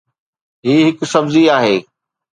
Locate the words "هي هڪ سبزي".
0.65-1.43